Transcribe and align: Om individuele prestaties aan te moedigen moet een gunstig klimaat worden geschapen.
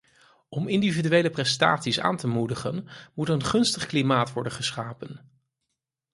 Om 0.49 0.67
individuele 0.67 1.29
prestaties 1.29 1.99
aan 1.99 2.17
te 2.17 2.27
moedigen 2.27 2.87
moet 3.13 3.29
een 3.29 3.43
gunstig 3.43 3.85
klimaat 3.85 4.33
worden 4.33 4.51
geschapen. 4.53 5.21